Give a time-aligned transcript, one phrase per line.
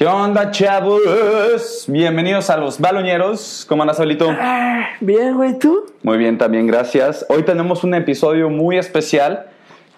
[0.00, 1.84] ¿Qué onda, chavos?
[1.86, 3.66] Bienvenidos a los baloñeros.
[3.68, 4.30] ¿Cómo andas, Abelito?
[4.30, 5.84] Ah, bien, güey, ¿tú?
[6.02, 7.26] Muy bien, también, gracias.
[7.28, 9.48] Hoy tenemos un episodio muy especial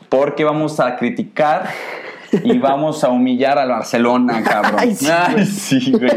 [0.09, 1.69] porque vamos a criticar
[2.33, 4.75] y vamos a humillar al Barcelona, cabrón.
[4.77, 6.11] Ay, sí, Ay, sí, güey.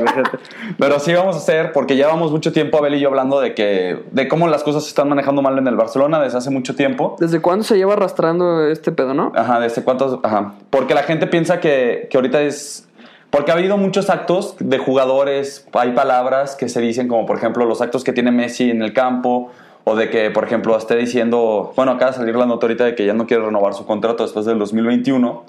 [0.80, 4.04] Pero sí vamos a hacer, porque llevamos mucho tiempo, Abel y yo, hablando de que
[4.10, 7.18] de cómo las cosas se están manejando mal en el Barcelona desde hace mucho tiempo.
[7.20, 9.32] ¿Desde cuándo se lleva arrastrando este pedo, no?
[9.36, 10.20] Ajá, desde cuántos.
[10.24, 10.54] Ajá.
[10.72, 12.88] Porque la gente piensa que, que ahorita es.
[13.36, 17.66] Porque ha habido muchos actos de jugadores, hay palabras que se dicen, como por ejemplo
[17.66, 19.52] los actos que tiene Messi en el campo,
[19.84, 21.74] o de que, por ejemplo, esté diciendo.
[21.76, 24.24] Bueno, acaba de salir la nota ahorita de que ya no quiere renovar su contrato
[24.24, 25.44] después del 2021.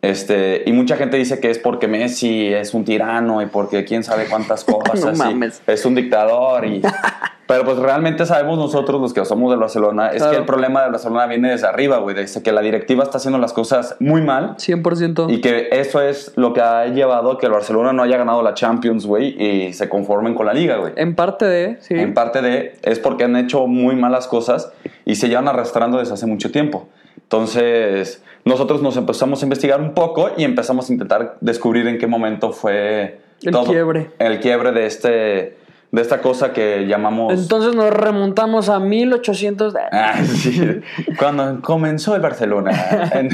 [0.00, 4.04] Este, y mucha gente dice que es porque Messi es un tirano y porque quién
[4.04, 5.00] sabe cuántas cosas.
[5.00, 5.18] No así.
[5.18, 5.62] mames.
[5.66, 6.66] Es un dictador.
[6.66, 6.82] Y,
[7.48, 10.92] pero pues realmente sabemos nosotros, los que somos del Barcelona, es que el problema del
[10.92, 12.14] Barcelona viene desde arriba, güey.
[12.14, 14.54] Desde que la directiva está haciendo las cosas muy mal.
[14.56, 15.32] 100%.
[15.32, 18.42] Y que eso es lo que ha llevado a que el Barcelona no haya ganado
[18.42, 20.92] la Champions, güey, y se conformen con la liga, güey.
[20.96, 21.94] En parte de, sí.
[21.94, 24.70] En parte de, es porque han hecho muy malas cosas
[25.04, 26.86] y se llevan arrastrando desde hace mucho tiempo.
[27.22, 32.06] Entonces, nosotros nos empezamos a investigar un poco y empezamos a intentar descubrir en qué
[32.06, 34.10] momento fue El quiebre.
[34.18, 35.57] El quiebre de este
[35.90, 39.74] de esta cosa que llamamos Entonces nos remontamos a 1800.
[39.90, 40.80] Ah, sí.
[41.18, 42.70] Cuando comenzó el Barcelona.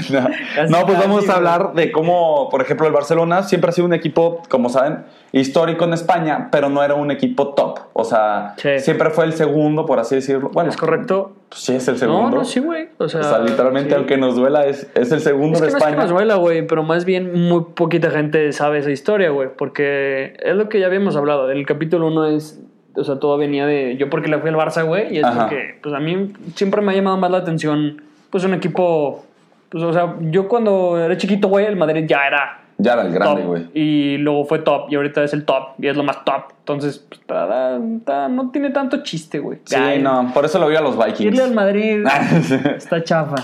[0.69, 3.93] No, pues vamos a hablar de cómo, por ejemplo, el Barcelona siempre ha sido un
[3.95, 7.81] equipo, como saben, histórico en España, pero no era un equipo top.
[7.93, 8.79] O sea, Sí.
[8.79, 10.51] siempre fue el segundo, por así decirlo.
[10.53, 11.33] Bueno, ¿Es correcto?
[11.49, 12.31] pues sí es el segundo.
[12.31, 12.89] No, no, sí, güey.
[12.99, 13.97] O sea, O sea, literalmente, sí.
[13.97, 16.03] aunque nos duela, es, es el segundo Es que de no es que España.
[16.03, 20.55] nos duela, güey, pero más bien muy poquita gente sabe esa historia, güey, porque es
[20.55, 21.51] lo que ya habíamos hablado.
[21.51, 22.54] El capítulo 1 es,
[22.97, 25.43] o sea, todo venía de yo porque le fui al Barça, güey, y es Ajá.
[25.49, 29.25] porque, pues a mí siempre me ha llamado más la atención, pues un equipo,
[29.69, 33.13] pues o sea, yo cuando era chiquito, güey, el Madrid ya era ya era el
[33.13, 33.67] grande, güey.
[33.73, 36.43] y luego fue top, y ahorita es el top, y es lo más top.
[36.59, 39.59] Entonces, pues, ta- ta- no tiene tanto chiste, güey.
[39.65, 41.21] Sí, Ya, no, por eso lo vi a los Vikings.
[41.21, 42.05] Irle al Madrid
[42.77, 43.37] está chafa.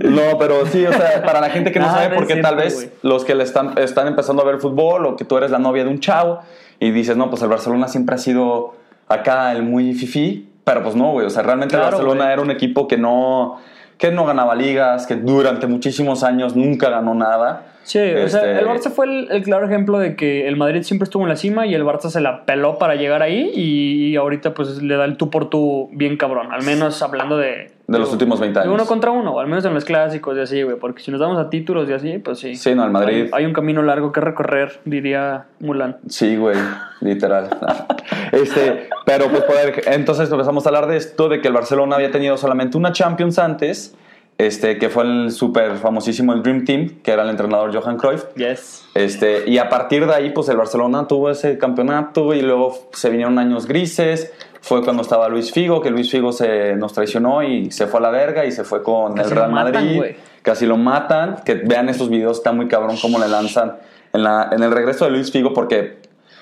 [0.00, 2.28] No, pero sí, o sea, para la gente que no Ah, sabe no por es
[2.28, 2.88] qué tal cierto, vez güey.
[3.10, 5.84] los que le están, están empezando a ver fútbol o que tú eres la novia
[5.84, 6.40] de un chavo
[6.78, 8.74] y dices, no, pues el Barcelona siempre ha sido
[9.08, 12.32] acá el muy fifí, pero pues no, güey, o sea, realmente el Barcelona güey.
[12.32, 13.58] era un equipo que no,
[13.96, 17.64] que no ganaba ligas, que durante muchísimos años nunca ganó nada.
[17.84, 20.82] Sí, o sea, Este- el Barça fue el, el claro ejemplo de que el Madrid
[20.82, 24.14] siempre estuvo en la cima y el Barça se la peló para llegar ahí y,
[24.16, 27.72] ahorita pues le da el tú por tú bien cabrón, al menos hablando de...
[27.88, 28.74] De los últimos 20 De años.
[28.74, 31.18] uno contra uno, o al menos en los clásicos y así, güey, porque si nos
[31.18, 32.54] damos a títulos y así, pues sí.
[32.54, 33.30] Sí, no, el Madrid.
[33.32, 35.96] Hay, hay un camino largo que recorrer, diría Mulan.
[36.06, 36.58] Sí, güey,
[37.00, 37.48] literal.
[38.32, 42.10] este, pero pues poder, entonces empezamos a hablar de esto, de que el Barcelona había
[42.10, 43.96] tenido solamente una Champions antes,
[44.36, 48.24] este, que fue el súper famosísimo el Dream Team, que era el entrenador Johan Cruyff.
[48.36, 48.84] Yes.
[48.94, 53.10] Este, y a partir de ahí, pues el Barcelona tuvo ese campeonato y luego se
[53.10, 54.32] vinieron años grises.
[54.60, 58.02] Fue cuando estaba Luis Figo, que Luis Figo se nos traicionó y se fue a
[58.02, 59.96] la verga y se fue con Casi el Real matan, Madrid.
[59.96, 60.16] güey.
[60.42, 61.36] Casi lo matan.
[61.44, 63.76] Que vean estos videos, está muy cabrón cómo le lanzan
[64.12, 65.98] en, la, en el regreso de Luis Figo, porque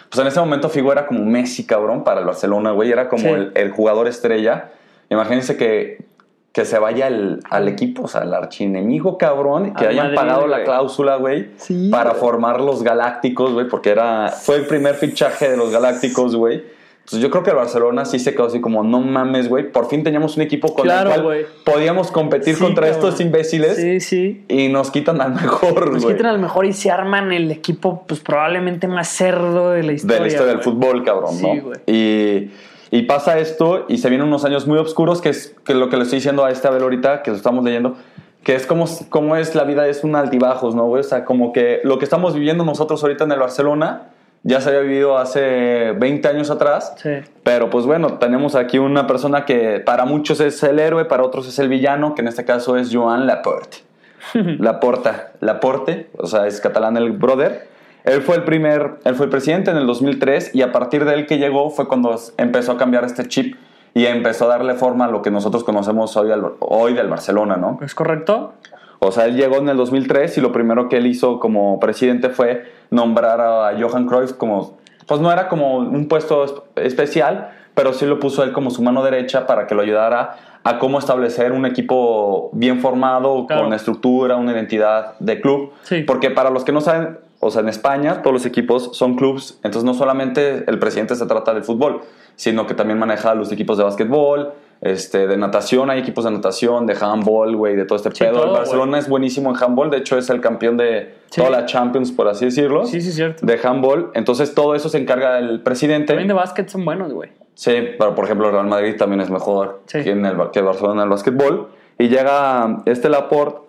[0.09, 2.91] pues en ese momento Figo era como Messi, cabrón, para el Barcelona, güey.
[2.91, 3.29] Era como Sí.
[3.29, 4.71] el, el jugador estrella.
[5.11, 6.05] Imagínense que,
[6.53, 10.17] que se vaya al, al equipo, o sea, al archienemigo, cabrón, que Al hayan Madrid,
[10.17, 14.95] pagado la cláusula, güey, Sí, para formar los Galácticos, güey, porque era, fue el primer
[14.95, 16.65] fichaje de los Galácticos, güey.
[17.07, 19.89] Entonces yo creo que el Barcelona sí se quedó así como, no mames, güey, por
[19.89, 23.05] fin teníamos un equipo con Claro, el cual podíamos competir Sí, contra cabrón.
[23.09, 24.45] estos imbéciles Sí, sí.
[24.49, 28.19] y nos quitan al mejor, Nos quitan al mejor y se arman el equipo, pues
[28.19, 30.17] probablemente más cerdo de la historia.
[30.17, 31.63] de la historia del fútbol, cabrón, Sí, ¿no?
[31.63, 31.79] güey.
[31.87, 32.51] Y,
[32.91, 35.97] y pasa esto y se vienen unos años muy oscuros, que es que lo que
[35.99, 37.95] le estoy diciendo a este Abel ahorita, que lo estamos leyendo,
[38.43, 41.01] que es como, como es la vida, es un altibajos, ¿no, güey?
[41.03, 44.09] O sea, como que lo que estamos viviendo nosotros ahorita en el Barcelona
[44.49, 46.95] ya se había vivido hace 20 años atrás.
[47.03, 47.11] Sí.
[47.43, 51.47] Pero pues bueno, tenemos aquí una persona que para muchos es el héroe, para otros
[51.49, 53.79] es el villano, que en este caso es Joan Laporte.
[54.35, 57.69] Laporta, Laporte, o sea, es catalán el brother.
[58.05, 61.15] Él fue el primer, él fue el presidente en el 2003 y a partir de
[61.15, 63.57] él que llegó fue cuando empezó a cambiar este chip
[63.95, 67.57] y empezó a darle forma a lo que nosotros conocemos hoy, al- hoy del Barcelona,
[67.57, 67.79] ¿no?
[67.83, 68.53] ¿Es correcto?
[68.99, 72.31] O sea, él llegó en el 2003 y lo primero que él hizo como presidente
[72.31, 77.93] fue nombrar a Johan Cruyff como, pues no era como un puesto es- especial, pero
[77.93, 81.53] sí lo puso él como su mano derecha para que lo ayudara a cómo establecer
[81.53, 83.65] un equipo bien formado, Claro.
[83.65, 85.73] con estructura, una identidad de club.
[85.83, 86.03] Sí.
[86.03, 89.61] Porque para los que no saben, o sea, en España todos los equipos son clubs,
[89.63, 92.01] entonces no solamente el presidente se trata del fútbol,
[92.35, 96.87] sino que también maneja los equipos de básquetbol, Este, de natación, hay equipos de natación,
[96.87, 98.35] de handball, güey, de todo este Sí, pedo.
[98.35, 101.41] todo, el Barcelona es buenísimo en handball, de hecho es el campeón de Sí.
[101.41, 102.85] toda la Champions, por así decirlo.
[102.85, 103.45] Sí, sí, cierto.
[103.47, 104.11] De handball.
[104.15, 106.09] Entonces todo eso se encarga el presidente.
[106.09, 107.31] También de básquet son buenos, güey.
[107.55, 110.03] Sí, pero por ejemplo, el Real Madrid también es mejor Sí.
[110.05, 111.69] que, en el, que el Barcelona en el básquetbol.
[111.99, 113.61] Y llega este Laporte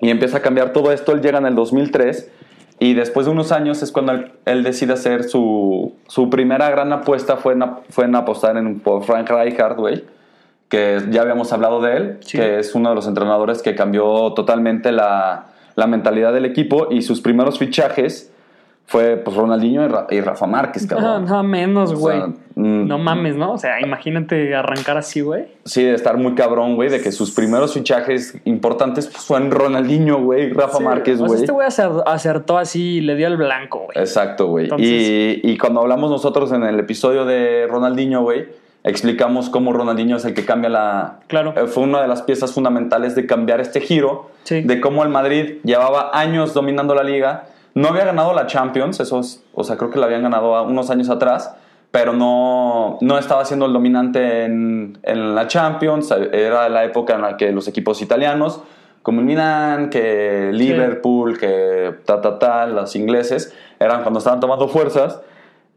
[0.00, 1.12] y empieza a cambiar todo esto.
[1.12, 2.30] Él llega en el 2003
[2.80, 6.90] y después de unos años es cuando él, él decide hacer su, su primera gran
[6.92, 7.36] apuesta.
[7.36, 10.04] Fue en, fue en apostar en, por Frank Rijkaard, güey,
[10.68, 12.38] que ya habíamos hablado de él, Sí.
[12.38, 17.02] que es uno de los entrenadores que cambió totalmente la, la mentalidad del equipo y
[17.02, 18.32] sus primeros fichajes
[18.84, 21.24] fue pues Ronaldinho y, Ra- y Rafa Márquez, No, cabrón.
[21.26, 22.16] no menos, O güey.
[22.18, 23.52] sea, mm, no mames, ¿no?
[23.52, 25.44] O sea, imagínate arrancar así, güey.
[25.66, 30.22] Sí, de estar muy cabrón, güey, de que sus primeros fichajes importantes pues, fueron Ronaldinho,
[30.22, 31.40] güey, Rafa Sí, Márquez, o sea, güey.
[31.40, 33.98] este güey acer- acertó así y le dio el blanco, güey.
[33.98, 34.64] Exacto, güey.
[34.64, 38.46] Entonces- Y, y cuando hablamos nosotros en el episodio de Ronaldinho, güey,
[38.84, 41.18] explicamos cómo Ronaldinho es el que cambia la...
[41.26, 41.52] Claro.
[41.56, 44.62] eh, Fue una de las piezas fundamentales de cambiar este giro, Sí.
[44.62, 49.20] de cómo el Madrid llevaba años dominando la liga, no había ganado la Champions, eso
[49.20, 51.54] es- o sea, creo que la habían ganado unos años atrás,
[51.90, 57.22] pero no, no estaba siendo el dominante en, en la Champions, era la época en
[57.22, 58.60] la que los equipos italianos,
[59.02, 64.68] como el Milan, que Liverpool, que ta, ta, ta, los ingleses, eran cuando estaban tomando
[64.68, 65.20] fuerzas,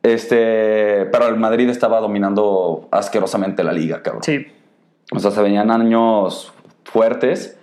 [0.03, 4.23] este, pero el Madrid estaba dominando asquerosamente la liga, cabrón.
[4.23, 4.47] Sí.
[5.11, 6.53] O sea, se venían años
[6.85, 7.57] fuertes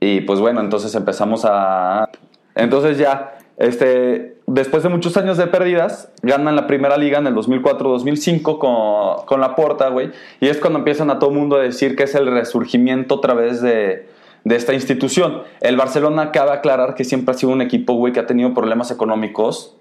[0.00, 2.08] y pues bueno, entonces empezamos a...
[2.54, 7.34] Entonces ya, este, después de muchos años de pérdidas, ganan la primera liga en el
[7.34, 10.10] 2004-2005 con, con la Porta, güey.
[10.40, 13.34] Y es cuando empiezan a todo el mundo a decir que es el resurgimiento otra
[13.34, 14.08] vez de,
[14.44, 15.42] de esta institución.
[15.60, 18.90] El Barcelona cabe aclarar que siempre ha sido un equipo, güey, que ha tenido problemas
[18.90, 19.76] económicos.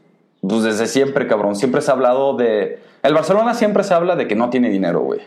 [0.47, 1.55] Pues desde siempre, cabrón.
[1.55, 2.79] Siempre se ha hablado de...
[3.01, 5.21] El Barcelona siempre se habla de que no tiene dinero, güey.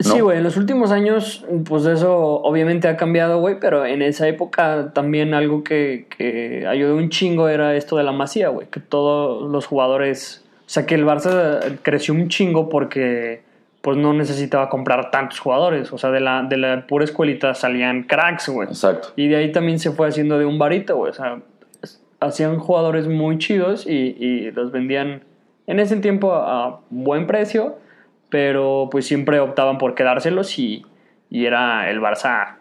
[0.00, 4.26] Sí, güey, en los últimos años, pues eso obviamente ha cambiado, güey, pero en esa
[4.26, 8.80] época también algo que, que ayudó un chingo era esto de la masía, güey, que
[8.80, 13.42] todos los jugadores, o sea, que el Barça creció un chingo porque
[13.80, 18.04] pues no necesitaba comprar tantos jugadores, o sea, de la, de la pura escuelita salían
[18.04, 18.68] cracks, güey.
[18.68, 19.08] Exacto.
[19.16, 21.38] Y de ahí también se fue haciendo de un varito, güey, o sea,
[22.22, 25.24] hacían jugadores muy chidos y, y los vendían
[25.66, 27.76] en ese tiempo a buen precio,
[28.28, 30.84] pero pues siempre optaban por quedárselos y,
[31.30, 32.56] y era el Barça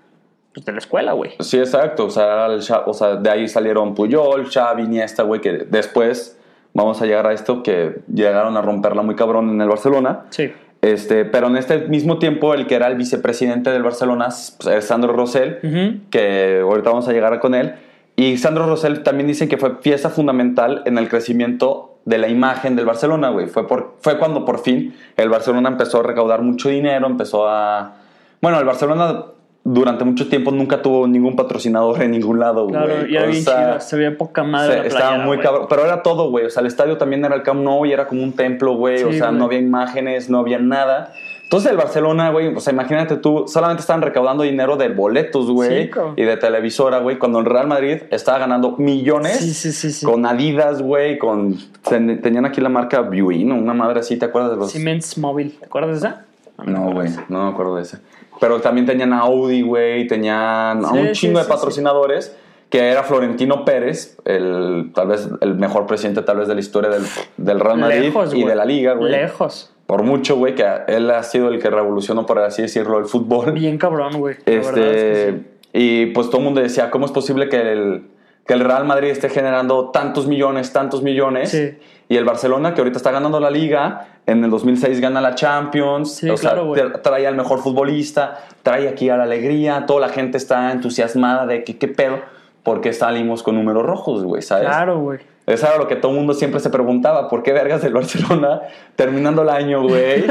[0.54, 1.32] pues, de la escuela, güey.
[1.40, 2.06] Sí, exacto.
[2.06, 6.38] O sea, el Xa- o sea, de ahí salieron Puyol, Xavi, Iniesta, güey, que después
[6.74, 10.26] vamos a llegar a esto, que llegaron a romperla muy cabrón en el Barcelona.
[10.30, 14.26] Sí, Este, pero en este mismo tiempo, el que era el vicepresidente del Barcelona
[14.58, 16.00] pues, es Sandro Rosell, Ujú.
[16.10, 17.76] que ahorita vamos a llegar con él.
[18.24, 22.76] Y Sandro Rosell también dicen que fue pieza fundamental en el crecimiento de la imagen
[22.76, 23.48] del Barcelona, güey.
[23.48, 27.96] Fue, por, fue cuando por fin el Barcelona empezó a recaudar mucho dinero, empezó a...
[28.42, 29.26] Bueno, el Barcelona
[29.64, 32.76] durante mucho tiempo nunca tuvo ningún patrocinador en ningún lado, güey.
[32.76, 35.38] claro, y era O bien sea, chido, se veía poca madre se- la estaba muy
[35.40, 35.68] cabrón.
[35.70, 36.46] Pero era todo, güey.
[36.46, 39.04] O sea, el estadio también era el Camp Nou y era como un templo, güey.
[39.04, 39.38] o Sí, sea, güey.
[39.40, 41.14] no había imágenes, no había nada.
[41.52, 45.92] Entonces el Barcelona, güey, o sea, imagínate tú, solamente estaban recaudando dinero de boletos, güey,
[46.16, 50.06] y de televisora, güey, cuando el Real Madrid estaba ganando millones Sí, sí, sí, sí.
[50.06, 54.52] con Adidas, güey, con ten- tenían aquí la marca Buin, una madre así, ¿te acuerdas
[54.52, 54.72] de los?
[54.72, 56.22] Siemens Móvil, ¿te acuerdas de esa?
[56.66, 57.98] No, güey, no me acuerdo de ese.
[58.40, 62.34] Pero también tenían Audi, güey, tenían a un chingo de patrocinadores,
[62.70, 66.90] que era Florentino Pérez, el, tal vez el mejor presidente tal vez de la historia
[66.90, 67.04] del,
[67.36, 69.12] del Real Madrid Lejos, y de la liga, güey.
[69.12, 69.71] Lejos.
[69.92, 73.52] Por mucho, güey, que él ha sido el que revolucionó, por así decirlo, el fútbol.
[73.52, 74.36] Bien cabrón, güey.
[74.46, 75.48] Este, verdad es que sí.
[75.74, 78.08] Y pues todo el mundo decía, ¿cómo es posible que el,
[78.48, 81.52] que el Real Madrid esté generando tantos millones, tantos millones?
[81.52, 81.78] Sí.
[82.08, 86.16] Y el Barcelona, que ahorita está ganando la liga, en el 2006 gana la Champions,
[86.16, 90.00] Sí, o sea, claro, te- trae al mejor futbolista, trae aquí a la alegría, toda
[90.00, 92.20] la gente está entusiasmada de que qué pedo,
[92.64, 94.68] porque salimos con números rojos, güey, ¿sabes?
[94.70, 95.20] Claro, güey.
[95.48, 98.62] Eso era lo que todo el mundo siempre se preguntaba, ¿por qué vergas del Barcelona,
[98.96, 100.24] terminando el año, güey,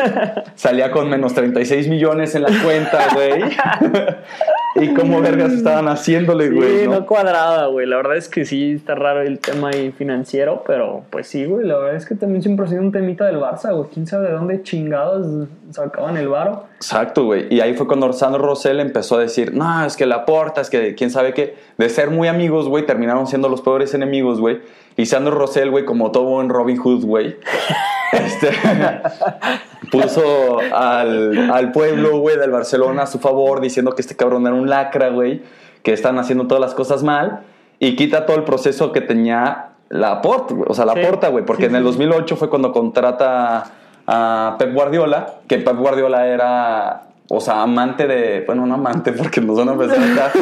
[0.55, 3.43] salía con menos 36 millones en la cuenta, güey?
[4.76, 6.87] ¿Y cómo vergas estaban haciéndole, Sí, güey?
[6.87, 7.07] no ¿no?
[7.07, 7.87] cuadrada, güey.
[7.87, 11.67] La verdad es que sí está raro el tema ahí financiero, pero pues sí, güey.
[11.67, 13.90] La verdad es que también siempre ha sido un temita del Barça, güey.
[13.93, 16.67] ¿Quién sabe de dónde chingados sacaban el varo?
[16.76, 17.52] Exacto, güey.
[17.52, 20.71] Y ahí fue cuando Sandro Rosell empezó a decir, no, es que la porta, es
[20.71, 21.57] que quién sabe qué.
[21.76, 24.61] De ser muy amigos, güey, terminaron siendo los peores enemigos, güey.
[25.00, 27.37] Y Sandro Rosell, güey, como todo buen Robin Hood, güey,
[28.12, 28.50] este,
[29.90, 34.54] puso al, al pueblo, güey, del Barcelona a su favor, diciendo que este cabrón era
[34.54, 35.42] un lacra, güey,
[35.83, 37.40] que están haciendo todas las cosas mal.
[37.78, 41.00] Y quita todo el proceso que tenía la porta, o sea, la Sí.
[41.04, 41.87] porta, güey, porque Sí, en el sí.
[41.87, 43.64] 2008 fue cuando contrata
[44.07, 49.40] a Pep Guardiola, que Pep Guardiola era o sea, amante de, bueno, no amante porque
[49.40, 50.32] no son a pensar acá,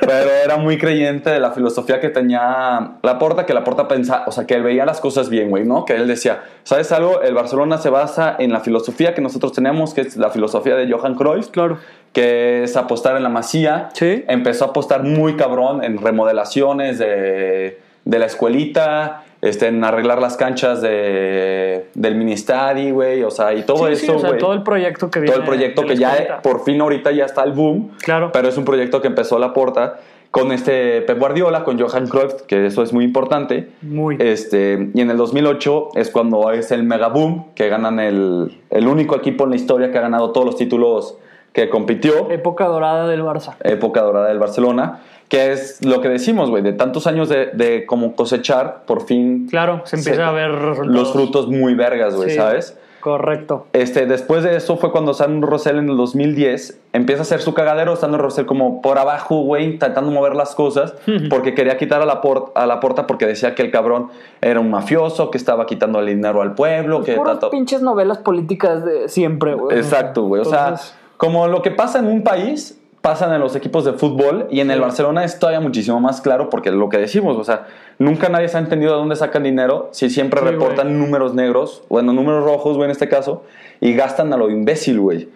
[0.00, 4.46] pero era muy creyente de la filosofía que tenía Laporta, que Laporta pensaba, o sea,
[4.46, 5.84] que él veía las cosas bien, güey, ¿no?
[5.84, 7.20] Que él decía, ¿sabes algo?
[7.20, 10.90] El Barcelona se basa en la filosofía que nosotros tenemos, que es la filosofía de
[10.90, 11.78] Johan Cruyff, Claro.
[12.14, 13.90] que es apostar en la masía.
[13.92, 14.24] Sí.
[14.26, 20.36] Empezó a apostar muy cabrón en remodelaciones de, de la escuelita, este, en arreglar las
[20.36, 24.40] canchas de, del Ministeri, güey, o sea, y todo Sí, sí, eso, o sea, güey.
[24.40, 27.44] todo el proyecto que Todo el viene proyecto que ya por fin ahorita ya está
[27.44, 27.92] el boom.
[28.02, 28.30] Claro.
[28.32, 32.42] Pero es un proyecto que empezó la porta con este Pep Guardiola, con Johan Cruyff,
[32.46, 33.70] que eso es muy importante.
[33.80, 34.16] Muy.
[34.18, 38.88] Este, y en el 2008 es cuando es el mega boom, que ganan el, el
[38.88, 41.16] único equipo en la historia que ha ganado todos los títulos
[41.58, 43.54] que compitió Época dorada del Barça.
[43.64, 47.84] época dorada del Barcelona, que es lo que decimos, güey, de tantos años de, de
[47.84, 50.86] como cosechar, por fin Claro, se empieza a ver resultados.
[50.94, 52.78] los frutos muy vergas, güey, Sí, ¿sabes?
[53.00, 53.66] Correcto.
[53.72, 57.54] Este, después de eso fue cuando Sandro Rosell en el 2010 empieza a hacer su
[57.54, 60.94] cagadero, Sandro Rosell como por abajo, güey, intentando mover las cosas,
[61.30, 62.20] porque quería quitar a la,
[62.54, 64.08] a la porta porque decía que el cabrón
[64.40, 68.84] era un mafioso, que estaba quitando el dinero al pueblo, que Puras pinches novelas políticas
[68.84, 69.76] de siempre, güey.
[69.76, 70.42] Exacto, güey.
[70.42, 73.92] O sea, Entonces, como lo que pasa en un país, pasa en los equipos de
[73.92, 77.44] fútbol y en el Barcelona es todavía muchísimo más claro porque lo que decimos, o
[77.44, 77.66] sea,
[77.98, 81.82] nunca nadie se ha entendido de dónde sacan dinero si siempre Sí, reportan números negros,
[81.90, 83.44] bueno, números rojos, güey, en este caso,
[83.80, 85.28] y gastan a lo imbécil, güey.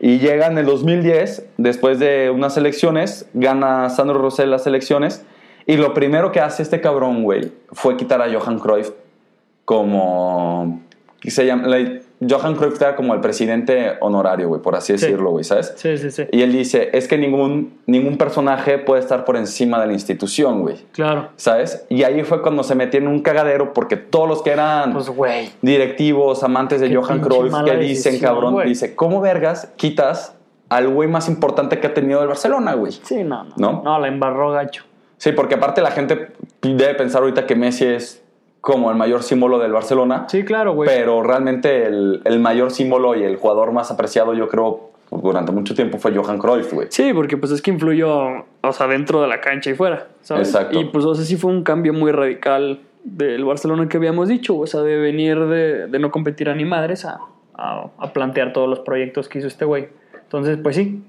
[0.00, 5.24] Y llega en el 2010, después de unas elecciones, gana Sandro Rosell las elecciones
[5.66, 8.90] y lo primero que hace este cabrón, güey, fue quitar a Johan Cruyff
[9.64, 10.80] como...
[11.24, 15.04] Se llama, la- Johan Cruyff era como el presidente honorario, güey, por así Sí.
[15.06, 15.72] decirlo, güey, ¿sabes?
[15.76, 16.24] sí, sí, sí.
[16.32, 20.62] Y él dice, es que ningún, ningún personaje puede estar por encima de la institución,
[20.62, 21.28] güey, Claro.
[21.36, 21.86] ¿sabes?
[21.88, 25.08] Y ahí fue cuando se metió en un cagadero porque todos los que eran Pues,
[25.62, 30.34] directivos, amantes de Qué Johan Cruyff, que dicen, decisión, cabrón, dice, ¿cómo vergas quitas
[30.68, 32.92] al güey más importante que ha tenido el Barcelona, güey?
[32.92, 33.54] Sí, no, no.
[33.56, 33.82] ¿No?
[33.84, 34.82] No, la embarró gacho.
[35.18, 36.28] Sí, porque aparte la gente
[36.62, 38.17] debe pensar ahorita que Messi es
[38.60, 40.26] como el mayor símbolo del Barcelona.
[40.28, 40.88] Sí, claro, güey.
[40.88, 45.74] Pero realmente el, el mayor símbolo y el jugador más apreciado, yo creo, durante mucho
[45.74, 46.88] tiempo fue Johan Cruyff, güey.
[46.90, 50.48] Sí, porque pues es que influyó, o sea, dentro de la cancha y fuera, ¿sabes?
[50.48, 50.78] Exacto.
[50.78, 54.58] Y pues, o sea, sí fue un cambio muy radical del Barcelona que habíamos dicho,
[54.58, 57.20] o sea, de venir de, de no competir a ni madres a,
[57.54, 59.88] a, a plantear todos los proyectos que hizo este güey.
[60.24, 61.02] Entonces, pues sí,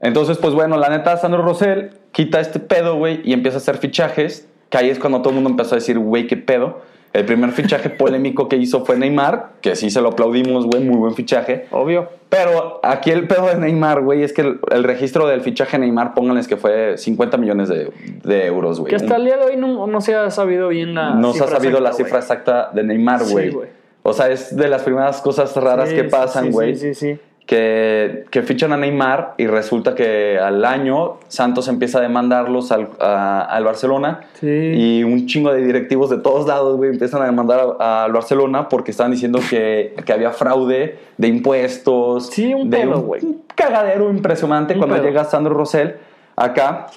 [0.00, 3.78] Entonces, pues bueno, la neta, Sandro Rosell quita este pedo, güey, y empieza a hacer
[3.78, 6.80] fichajes, que ahí es cuando todo el mundo empezó a decir, güey, qué pedo.
[7.14, 10.96] El primer fichaje polémico que hizo fue Neymar, que sí se lo aplaudimos, güey, muy
[10.98, 11.66] buen fichaje.
[11.70, 12.08] obvio.
[12.28, 16.12] Pero aquí el pedo de Neymar, güey, es que el, el registro del fichaje Neymar,
[16.12, 17.90] pónganles que fue 50 millones de,
[18.24, 18.90] de euros, güey.
[18.90, 21.42] Que hasta el día de hoy no, no se ha sabido bien la no se
[21.44, 22.20] ha sabido la cifra güey.
[22.20, 23.50] exacta de Neymar, Sí, güey.
[23.50, 23.68] güey.
[24.02, 26.76] o sea, es de las primeras cosas raras Sí, que pasan, güey.
[26.76, 27.20] Sí, sí, sí.
[27.48, 32.90] Que, que fichan a Neymar y resulta que al año Santos empieza a demandarlos al,
[33.00, 34.46] a- al Barcelona Sí.
[34.46, 38.90] y un chingo de directivos de todos lados, güey, empiezan a demandar al Barcelona porque
[38.90, 42.26] estaban diciendo que, que había fraude de impuestos.
[42.26, 43.24] Sí, un de güey.
[43.24, 45.06] Un cagadero impresionante Un cuando pedo.
[45.06, 45.96] llega Sandro Rosell
[46.36, 46.88] acá.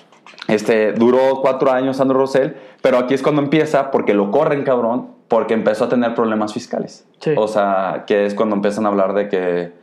[0.49, 5.07] Este, duró cuatro años Sandro Rosell, pero aquí es cuando empieza, porque lo corren, cabrón,
[5.29, 7.07] porque empezó a tener problemas fiscales.
[7.21, 7.31] Sí.
[7.37, 9.79] O sea, que es cuando empiezan a hablar de que,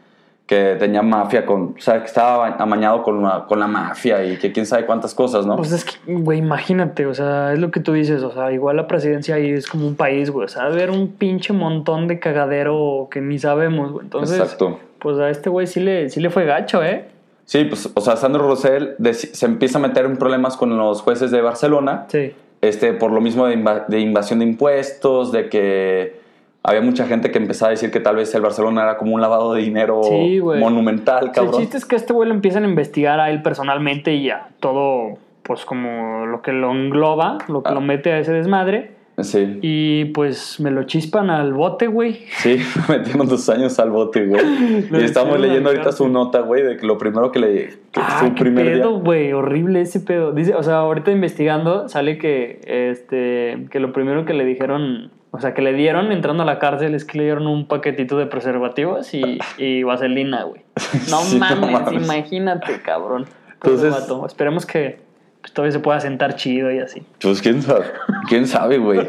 [0.48, 4.38] que tenía mafia con, o sea, que estaba amañado con la, con la mafia y
[4.38, 5.56] que quién sabe cuántas cosas, ¿no?
[5.56, 8.76] Pues es que, güey, imagínate, o sea, es lo que tú dices, o sea, igual
[8.76, 12.18] la presidencia ahí es como un país, güey, o sea, ver un pinche montón de
[12.18, 14.06] cagadero que ni sabemos, güey.
[14.06, 14.80] Entonces, Exacto.
[14.98, 17.04] pues a este güey sí le, sí le fue gacho, ¿eh?
[17.44, 21.30] Sí, pues, o sea, Sandro Rosell se empieza a meter en problemas con los jueces
[21.30, 22.06] de Barcelona.
[22.08, 22.32] Sí.
[22.62, 26.27] este, por lo mismo de invasión de impuestos, de que
[26.62, 29.20] había mucha gente que empezaba a decir que tal vez el Barcelona era como un
[29.20, 31.60] lavado de dinero Sí, monumental, sea, el cabrón.
[31.60, 34.48] chiste es que a este güey lo empiezan a investigar a él personalmente y a
[34.60, 37.74] todo, pues como lo que lo engloba, lo que Ah.
[37.74, 38.98] lo mete a ese desmadre.
[39.20, 42.20] Sí, Y pues me lo chispan al bote, güey.
[42.36, 44.42] sí, metieron dos años al bote, güey.
[44.92, 47.48] Y estamos leyendo ahorita su nota, güey, de que lo primero que le...
[47.90, 50.30] Que Ah, su qué primer pedo, güey, horrible ese pedo.
[50.32, 52.60] Dice, o sea, ahorita investigando sale que
[52.92, 56.58] este que lo primero que le dijeron, o sea, que le dieron entrando a la
[56.58, 60.62] cárcel es que le dieron un paquetito de preservativos y, y vaselina, güey.
[61.10, 63.26] No, Sí, no mames, imagínate, cabrón.
[63.54, 64.26] Entonces- vato.
[64.26, 65.00] Esperemos que
[65.40, 67.02] pues, todavía se pueda sentar chido y así.
[67.20, 67.84] Pues quién sabe,
[68.28, 69.08] quién sabe, güey.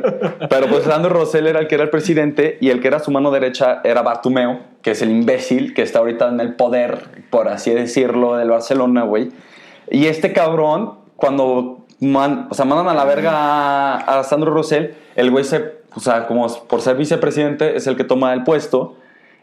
[0.49, 3.11] Pero pues Sandro Rosell era el que era el presidente y el que era su
[3.11, 6.99] mano derecha era Bartumeo, que es el imbécil que está ahorita en el poder,
[7.29, 9.29] por así decirlo, del Barcelona, güey.
[9.89, 14.93] Y este cabrón, cuando man- o sea, mandan a la verga a, a Sandro Rosell,
[15.15, 18.95] el güey se, o sea, como por ser vicepresidente, es el que toma el puesto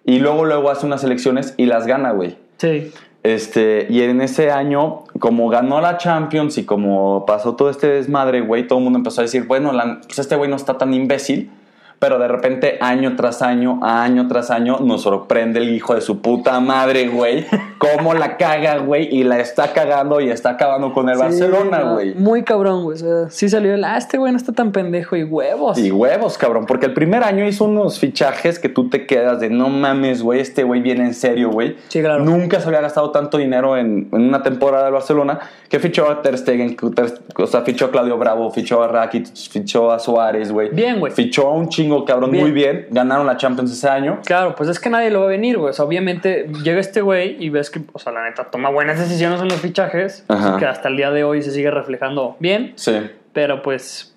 [0.04, 2.36] y luego luego hace unas elecciones y las gana, güey.
[2.58, 2.92] Sí.
[3.22, 8.40] Este, y en ese año, como ganó la Champions y como pasó todo este desmadre,
[8.40, 10.94] güey, todo el mundo empezó a decir, bueno, la- pues este güey no está tan
[10.94, 11.50] imbécil.
[11.98, 16.20] Pero de repente, año tras año, año tras año, nos sorprende el hijo de su
[16.20, 17.46] puta madre, güey.
[17.78, 21.78] Cómo la caga, güey, y la está cagando y está acabando con el Sí, Barcelona,
[21.80, 22.14] no, güey.
[22.14, 22.96] Muy cabrón, güey.
[22.96, 25.78] O sea, sí salió el, ah, este güey no está tan pendejo y huevos.
[25.78, 29.48] Y huevos, cabrón, porque el primer año hizo unos fichajes que tú te quedas de
[29.50, 31.76] no mames, güey, este güey viene en serio, güey.
[31.88, 32.24] Sí, claro.
[32.24, 35.38] Nunca se había gastado tanto dinero en, en una temporada del Barcelona
[35.68, 39.34] que fichó a Ter Stegen, Ter- o sea, fichó a Claudio Bravo, fichó a Rakitic,
[39.50, 40.70] fichó a Suárez, güey.
[40.70, 41.12] Bien, güey.
[41.12, 42.44] Fichó a un chingo, cabrón, Bien.
[42.44, 42.86] muy bien.
[42.90, 44.20] Ganaron la Champions ese año.
[44.24, 45.70] Claro, pues es que nadie lo va a venir, güey.
[45.70, 48.98] O sea, obviamente llega este güey y ves que, o sea, la neta toma buenas
[48.98, 50.58] decisiones en los fichajes, Ajá.
[50.58, 52.92] que hasta el día de hoy se sigue reflejando bien, Sí.
[53.32, 54.14] pero pues,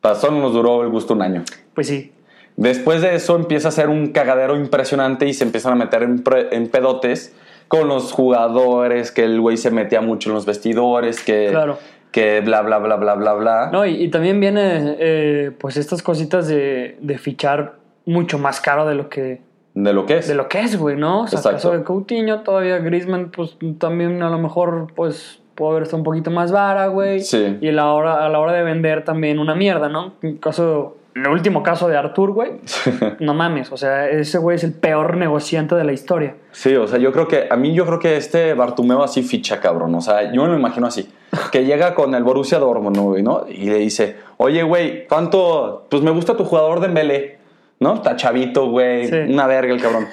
[0.00, 1.44] Pasó, no nos duró el gusto un año.
[1.74, 2.12] pues sí.
[2.56, 6.22] Después de eso empieza a ser un cagadero impresionante y se empiezan a meter en,
[6.22, 7.34] pre- en pedotes
[7.68, 11.78] con los jugadores, que el güey se metía mucho en los vestidores, que, Claro.
[12.12, 13.70] Que bla, bla, bla, bla, bla, bla.
[13.72, 18.86] No, y, y también viene, eh, pues, estas cositas de, de fichar mucho más caro
[18.86, 19.40] de lo que,
[19.74, 20.28] De lo que es.
[20.28, 21.22] de lo que es, güey, ¿no?
[21.22, 21.56] O sea, el Exacto.
[21.56, 26.04] caso de Coutinho, todavía Griezmann, pues, también a lo mejor, pues, puede haber estado un
[26.04, 27.20] poquito más vara, güey.
[27.20, 27.58] Sí.
[27.60, 30.12] Y a la, hora, a la hora de vender también una mierda, ¿no?
[30.22, 32.52] En caso, el último caso de Artur, güey,
[33.20, 36.36] no mames, o sea, ese güey es el peor negociante de la historia.
[36.52, 39.60] Sí, o sea, yo creo que, a mí yo creo que este Bartumeo así ficha,
[39.60, 39.94] cabrón.
[39.94, 41.10] O sea, yo me lo imagino así.
[41.50, 43.46] Que llega con el Borussia Dortmund, ¿no, güey, ¿no?
[43.48, 45.86] Y le dice, oye, güey, ¿cuánto?
[45.90, 47.38] Pues me gusta tu jugador de Mbele,
[47.80, 47.94] ¿no?
[47.94, 49.16] Está chavito, güey, Sí.
[49.28, 50.06] una verga el cabrón.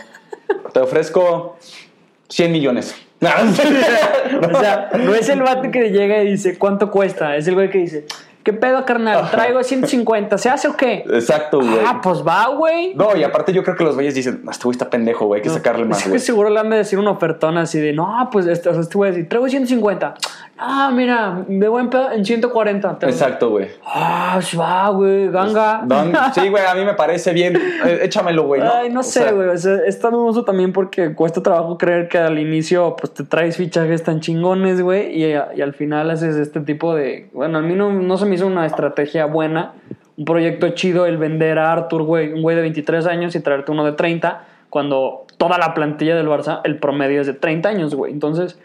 [0.74, 1.58] Te ofrezco
[2.30, 2.96] 100 millones.
[4.42, 7.36] O sea, no es el vato que llega y dice, ¿cuánto cuesta?
[7.36, 8.06] Es el güey que dice,
[8.44, 9.30] ¿qué pedo, carnal?
[9.32, 11.04] Traigo 150, ¿se hace o qué?
[11.12, 11.80] Exacto, güey.
[11.86, 12.94] Ah, pues va, güey.
[12.96, 15.40] No, y aparte yo creo que los güeyes dicen, "Ah, este güey está pendejo, güey,
[15.40, 17.94] hay que sacarle más, Es que seguro le han de decir una ofertona así de,
[17.94, 20.14] no, pues este, este güey decir, traigo 150.
[20.62, 23.00] Ah, mira, de buen pedo en 140.
[23.00, 23.68] Te- Exacto, güey.
[23.86, 25.84] Ah, pues va, güey, ganga.
[25.86, 27.56] Don- sí, güey, a mí me parece bien.
[27.56, 28.62] Eh, échamelo, güey.
[28.62, 28.70] ¿no?
[28.74, 29.48] Ay, no O sé, güey.
[29.50, 33.24] O sea, es tan hermoso también porque cuesta trabajo creer que al inicio pues te
[33.24, 37.30] traes fichajes tan chingones, güey, y, y al final haces este tipo de...
[37.32, 39.74] Bueno, a mí no, no se me hizo una estrategia buena,
[40.18, 43.72] un proyecto chido el vender a Arthur, güey, un güey de 23 años y traerte
[43.72, 47.96] uno de 30, cuando toda la plantilla del Barça, el promedio es de 30 años,
[47.96, 48.12] güey.
[48.12, 48.60] Entonces,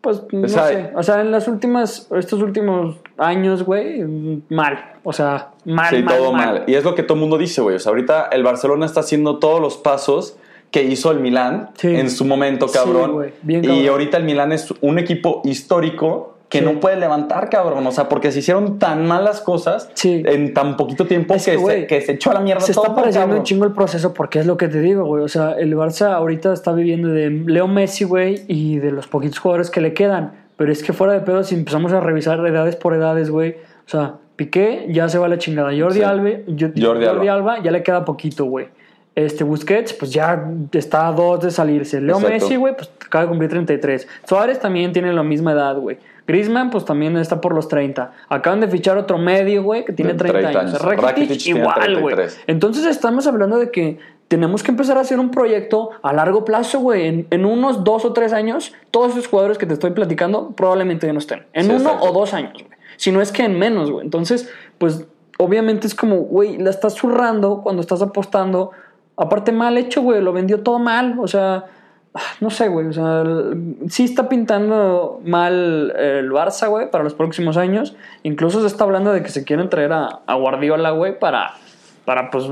[0.00, 0.92] pues, no sea, sé.
[0.94, 4.02] O sea, en las últimas, estos últimos años, güey,
[4.50, 4.78] mal.
[5.04, 6.64] O sea, mal, Sí, mal, todo mal.
[6.66, 7.76] Y es lo que todo el mundo dice, güey.
[7.76, 10.36] O sea, ahorita el Barcelona está haciendo todos los pasos
[10.70, 11.94] que hizo el Milán Sí.
[11.96, 13.12] en su momento, Sí, cabrón.
[13.12, 13.88] güey, bien y cabrón.
[13.88, 16.64] ahorita el Milán es un equipo histórico que Sí.
[16.64, 17.86] no puede levantar, cabrón.
[17.86, 20.22] O sea, porque se hicieron tan malas cosas Sí.
[20.26, 22.72] en tan poquito tiempo Es que, que, se, que se echó a la mierda Se
[22.72, 25.24] todo, está pareciendo un chingo el proceso porque es lo que te digo, güey.
[25.24, 29.38] O sea, el Barça ahorita está viviendo de Leo Messi, güey, y de los poquitos
[29.38, 30.32] jugadores que le quedan.
[30.56, 33.56] Pero es que fuera de pedo, si empezamos a revisar edades por edades, güey.
[33.84, 35.70] O sea, Piqué ya se va a la chingada.
[35.76, 36.02] Jordi, Sí.
[36.04, 37.54] Albe, Yo- Jordi Jordi, Alba.
[37.54, 37.62] Alba.
[37.64, 38.68] ya le queda poquito, güey.
[39.14, 42.02] Este Busquets, pues ya está a dos de salirse.
[42.02, 42.34] Leo Exacto.
[42.34, 44.06] Messi, güey, pues acaba de cumplir 33.
[44.28, 45.96] Suárez también tiene la misma edad, güey.
[46.26, 48.12] Griezmann, pues también está por los 30.
[48.28, 50.74] Acaban de fichar otro medio, güey, que tiene De 30, 30 años.
[50.82, 50.82] años.
[51.02, 52.14] Rakitic, igual, güey.
[52.16, 52.40] 33.
[52.48, 56.80] Entonces estamos hablando de que tenemos que empezar a hacer un proyecto a largo plazo,
[56.80, 57.06] güey.
[57.06, 61.06] En, en unos dos o tres años, todos esos jugadores que te estoy platicando probablemente
[61.06, 61.46] ya no estén.
[61.52, 62.06] En Sí, uno exacto.
[62.06, 62.76] o dos años, güey.
[62.96, 64.04] Si no es que en menos, güey.
[64.04, 65.06] Entonces, pues
[65.38, 68.72] obviamente es como, güey, la estás zurrando cuando estás apostando.
[69.16, 70.20] Aparte, mal hecho, güey.
[70.20, 71.16] Lo vendió todo mal.
[71.20, 71.66] O sea,
[72.40, 72.86] no sé, güey.
[72.86, 73.24] O sea,
[73.88, 77.96] sí está pintando mal el Barça, güey, para los próximos años.
[78.22, 81.54] Incluso se está hablando de que se quieren traer a, a Guardiola, güey, para,
[82.04, 82.46] para, pues,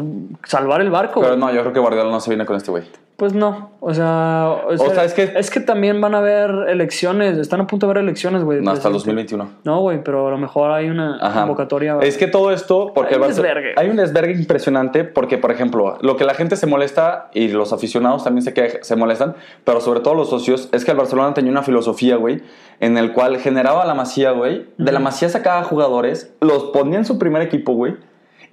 [0.44, 2.84] salvar el barco, Pero no, yo creo que Guardiola no se viene con este güey.
[3.16, 7.38] Pues no, o sea, o sea, es que- es que también van a haber elecciones,
[7.38, 8.60] están a punto de haber elecciones, güey.
[8.60, 9.22] No, hasta el presidente.
[9.34, 9.60] 2021.
[9.62, 11.42] No, güey, pero a lo mejor hay una Ajá.
[11.42, 11.96] convocatoria.
[12.02, 13.72] Es que todo esto, porque Hay un desvergue.
[13.76, 17.72] hay un desvergue impresionante, porque, por ejemplo, lo que la gente se molesta y los
[17.72, 21.34] aficionados también se, que, se molestan, pero sobre todo los socios, es que el Barcelona
[21.34, 22.42] tenía una filosofía, güey,
[22.80, 27.04] en el cual generaba la masía, güey, de la masía sacaba jugadores, los ponía en
[27.04, 27.94] su primer equipo, güey.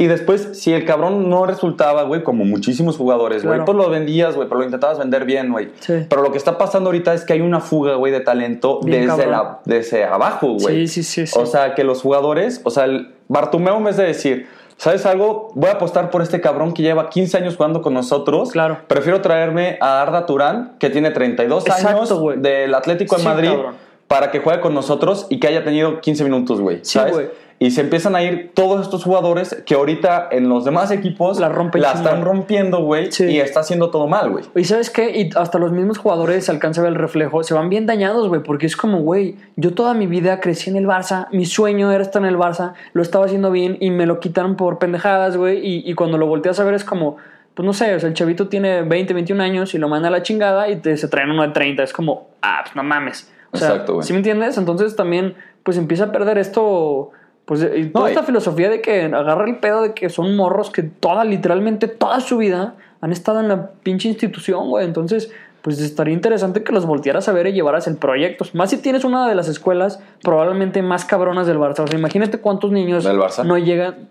[0.02, 3.66] Y después, si el cabrón no resultaba, güey, como muchísimos jugadores, güey, Claro.
[3.66, 5.70] pues lo vendías, güey, pero lo intentabas vender bien, güey.
[5.80, 5.94] Sí.
[6.10, 9.06] Pero lo que está pasando ahorita es que hay una fuga, güey, de talento Bien
[9.08, 10.88] desde, la, desde abajo, güey.
[10.88, 11.40] Sí, sí, sí, sí.
[11.40, 15.50] O sea, que los jugadores, o sea, el Bartumeo en vez de decir, ¿sabes algo?
[15.54, 18.50] Voy a apostar por este cabrón que lleva 15 años jugando con nosotros.
[18.52, 18.80] Claro.
[18.88, 21.88] Prefiero traerme a Arda Turán, que tiene 32 Exacto,
[22.24, 23.76] años del Atlético de Sí, Madrid, cabrón.
[24.08, 26.80] para que juegue con nosotros y que haya tenido 15 minutos, güey.
[26.82, 27.30] Sí, güey.
[27.64, 31.48] Y se empiezan a ir todos estos jugadores que ahorita en los demás equipos La
[31.48, 33.26] rompen están rompiendo, güey, Sí.
[33.26, 34.46] y está haciendo todo mal, güey.
[34.56, 37.54] Y sabes qué, y hasta los mismos jugadores se alcanza a ver el reflejo, se
[37.54, 40.88] van bien dañados, güey, porque es como, güey, yo toda mi vida crecí en el
[40.88, 44.20] Barça, mi sueño era estar en el Barça, lo estaba haciendo bien y me lo
[44.20, 47.18] quitaron por pendejadas, güey, y, y cuando lo volteas a ver es como,
[47.54, 50.12] pues no sé, o sea, el chavito tiene 20, 21 años y lo manda a
[50.12, 53.32] la chingada y te, se traen uno de 30, es como, ah, pues no mames.
[53.52, 54.08] O sea, Exacto, güey.
[54.08, 54.58] ¿sí me entiendes?
[54.58, 57.12] Entonces también, pues empieza a perder esto...
[57.52, 60.38] Pues y toda No, y- esta filosofía de que agarra el pedo de que son
[60.38, 64.86] morros que toda, literalmente toda su vida han estado en la pinche institución, güey.
[64.86, 65.30] Entonces,
[65.62, 68.46] pues estaría interesante que los voltearas a ver y llevaras el proyecto.
[68.54, 71.82] Más si tienes una de las escuelas probablemente más cabronas del Barça.
[71.82, 73.44] O sea, imagínate cuántos niños ¿Del Barça?
[73.44, 74.08] no llegan.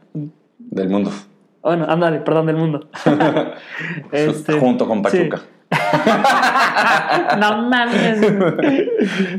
[0.59, 1.11] Del mundo.
[1.63, 2.89] Bueno, ándale, perdón, del mundo.
[4.13, 5.39] Este, Junto con Pachuca.
[5.39, 5.45] sí.
[7.39, 8.23] No mames.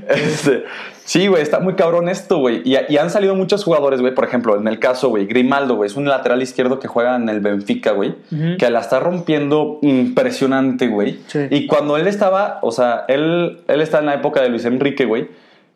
[0.08, 0.66] Este,
[1.04, 2.62] sí, güey, está muy cabrón esto, güey.
[2.64, 4.14] Y, y han salido muchos jugadores, güey.
[4.14, 7.30] Por ejemplo, en el caso, güey, Grimaldo, güey, es un lateral izquierdo que juega en
[7.30, 8.16] el Benfica, güey.
[8.58, 11.20] Que la está rompiendo impresionante, güey.
[11.28, 11.48] Sí.
[11.50, 15.06] Y cuando él estaba, o sea, él, él está en la época de Luis Enrique,
[15.06, 15.30] güey.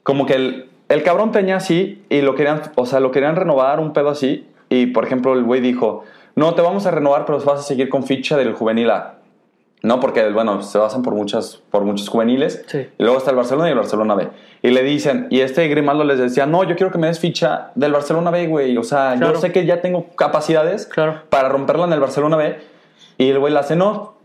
[0.03, 3.79] Como que el, el cabrón tenía así y lo querían, o sea, lo querían renovar
[3.79, 4.47] un pedo así.
[4.69, 6.03] Y, por ejemplo, el güey dijo,
[6.35, 9.14] no, te vamos a renovar, pero vas a seguir con ficha del juvenil A.
[9.83, 12.63] No, porque, bueno, se basan por, muchas, por muchos juveniles.
[12.67, 12.88] Sí.
[12.97, 14.29] Y luego está el Barcelona y el Barcelona B.
[14.63, 17.71] Y le dicen, y este Grimaldo les decía, no, yo quiero que me des ficha
[17.75, 18.75] del Barcelona B, güey.
[18.77, 19.33] O sea, Claro.
[19.33, 21.21] yo sé que ya tengo capacidades Claro.
[21.29, 22.57] para romperla en el Barcelona B.
[23.19, 24.15] Y el güey le hace, no,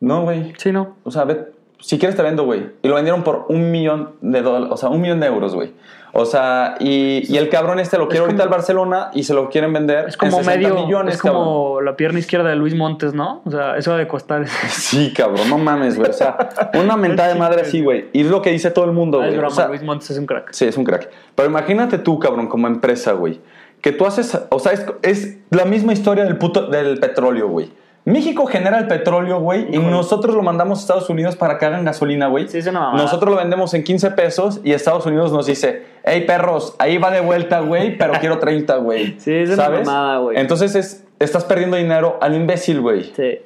[0.00, 0.54] no, güey.
[0.58, 0.96] Sí, no.
[1.04, 2.66] O sea, ve, si quieres te vendo, güey.
[2.82, 5.72] Y lo vendieron por un millón de dólares, o sea, un millón de euros, güey.
[6.18, 9.50] O sea, y, y el cabrón este lo quiere ahorita al Barcelona y se lo
[9.50, 10.86] quieren vender Es como en 60 medio.
[10.86, 11.84] millones, es como cabrón.
[11.84, 13.42] la pierna izquierda de Luis Montes, ¿no?
[13.44, 14.46] O sea, eso ha de costar.
[14.70, 16.08] Sí, cabrón, no mames, güey.
[16.08, 16.38] O sea,
[16.80, 18.06] una mentada de madre así, güey.
[18.14, 19.38] Y es lo que dice todo el mundo, Ah, es güey.
[19.40, 20.52] broma, O sea, Luis Montes es un crack.
[20.52, 21.10] Sí, es un crack.
[21.34, 23.38] Pero imagínate tú, cabrón, como empresa, güey.
[23.82, 27.70] Que tú haces, o sea, es, es la misma historia del puto, del petróleo, güey.
[28.06, 31.84] México genera el petróleo, güey, y nosotros lo mandamos a Estados Unidos para que hagan
[31.84, 32.48] gasolina, güey.
[32.48, 33.02] Sí, es una mamada.
[33.02, 37.10] Nosotros lo vendemos en 15 pesos y Estados Unidos nos dice, hey, perros, ahí va
[37.10, 39.18] de vuelta, güey, pero quiero 30, güey.
[39.18, 40.38] Sí, es una mamada, güey.
[40.38, 43.12] Entonces es, estás perdiendo dinero al imbécil, güey.
[43.16, 43.40] Sí.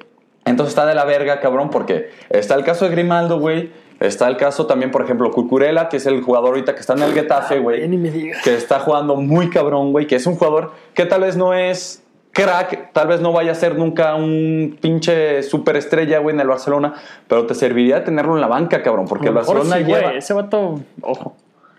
[0.45, 3.71] Entonces está de la verga, cabrón, porque está el caso de Grimaldo, güey.
[3.99, 7.03] Está el caso también, por ejemplo, Cucurella, que es el jugador ahorita que está en
[7.03, 8.31] el Getafe, Ya güey.
[8.43, 10.05] Que está jugando muy cabrón, güey.
[10.05, 12.00] Que es un jugador que tal vez no es
[12.31, 16.93] crack, tal vez no vaya a ser nunca un pinche superestrella, güey, en el Barcelona.
[17.27, 20.13] Pero te serviría tenerlo en la banca, cabrón, porque el Barcelona sí, güey, lleva...
[20.13, 21.35] Ese vato, ojo.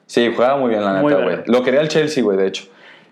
[0.07, 1.39] Sí, juega muy bien, la Muy neta, güey.
[1.47, 2.65] Lo quería el Chelsea, güey, de hecho.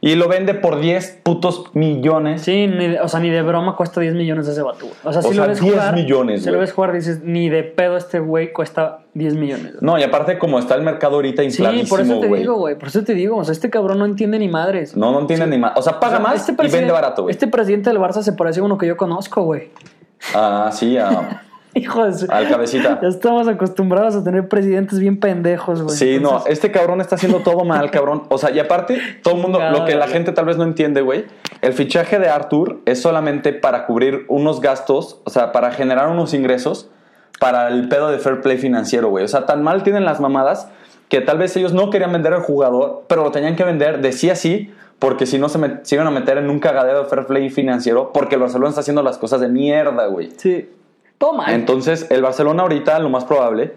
[0.03, 2.41] Y lo vende por 10 putos millones.
[2.41, 4.93] Sí, ni o sea, ni de broma cuesta 10 millones ese vato, güey.
[5.05, 5.95] O sea, O si sea, lo ves 10 jugar.
[5.95, 9.75] millones, Si lo ves jugar, dices, ni de pedo este güey cuesta 10 millones.
[9.83, 12.41] No, y aparte como está el mercado ahorita Sí, infladísimo, por eso te güey.
[12.41, 12.79] digo, güey.
[12.79, 13.37] Por eso te digo.
[13.37, 14.97] O sea, este cabrón no entiende ni madres.
[14.97, 15.73] No, no entiende ni más.
[15.77, 17.33] O sea, paga O sea, más y vende barato, güey.
[17.33, 19.69] Este presidente del Barça se parece a uno que yo conozco, güey.
[20.35, 21.43] Ah, sí, a-
[21.75, 22.27] Hijo de su...
[22.31, 22.99] al cabecita.
[23.01, 25.97] Ya estamos acostumbrados a tener presidentes bien pendejos, güey.
[25.97, 28.25] Sí, no, este cabrón está haciendo todo mal, cabrón.
[28.29, 30.13] O sea, y aparte, todo el mundo, Chingada, lo que la güey.
[30.13, 31.27] gente tal vez no entiende, güey,
[31.63, 36.35] el fichaje de Arthur es solamente para cubrir unos gastos, o sea, para generar unos
[36.35, 36.91] ingresos
[37.39, 39.25] para el pedo de fair play financiero, güey.
[39.25, 40.69] O sea, tan mal tienen las mamadas
[41.09, 44.13] que tal vez ellos no querían vender al jugador, pero lo tenían que vender de
[44.13, 45.59] sí a sí, porque si no se
[45.95, 49.03] iban a meter en un cagadero de fair play financiero, porque el Barcelona está haciendo
[49.03, 50.31] las cosas de mierda, güey.
[50.37, 50.69] Sí.
[51.21, 51.53] Toma.
[51.55, 53.75] Entonces, el Barcelona ahorita lo más probable,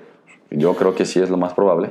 [0.50, 1.90] yo creo que sí es lo más probable,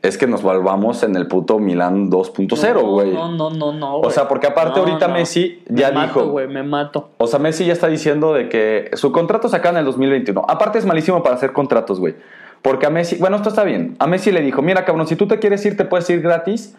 [0.00, 3.12] es que nos volvamos en el puto Milán 2.0, güey.
[3.12, 3.98] No, no, no, no.
[3.98, 7.10] O sea, porque aparte ahorita Messi ya me dijo- Mato, güey, me mato.
[7.18, 10.42] O sea, Messi ya está diciendo de que su contrato se acaba en el 2021.
[10.48, 12.14] Aparte es malísimo para hacer contratos, güey.
[12.62, 13.96] Porque a Messi, bueno, esto está bien.
[13.98, 16.74] A Messi le dijo, mira, cabrón, si tú te quieres ir, te puedes ir gratis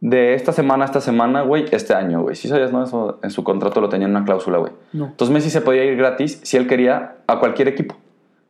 [0.00, 2.34] de esta semana a esta semana, güey, este año, güey.
[2.34, 2.82] Si sabías, ¿no?
[2.84, 4.72] Eso en su contrato lo tenía en una cláusula, güey.
[4.92, 5.06] No.
[5.06, 7.96] Entonces Messi se podía ir gratis si él quería a cualquier equipo.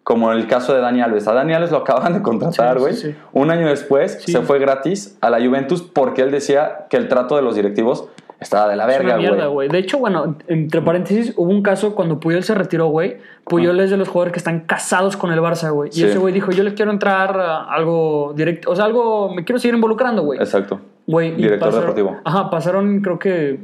[0.02, 1.28] Como en el caso de Dani Alves.
[1.28, 2.94] A Dani Alves lo acaban de contratar, güey.
[2.94, 3.16] sí, sí.
[3.32, 7.36] Un año después se fue gratis a la Juventus porque él decía que el trato
[7.36, 8.08] de los directivos
[8.40, 9.68] estaba de la verga, güey.
[9.68, 13.18] De hecho, bueno, entre paréntesis, hubo un caso cuando Puyol se retiró, güey.
[13.44, 15.90] Puyol es de los jugadores que están casados con el Barça, güey.
[15.90, 16.04] Y Sí.
[16.04, 19.58] ese güey dijo, yo le quiero entrar a algo directo, o sea, algo, me quiero
[19.58, 20.38] seguir involucrando, güey.
[20.38, 20.80] Exacto.
[21.06, 22.16] Güey, Director pasaron- deportivo.
[22.24, 23.58] Ajá, pasaron creo que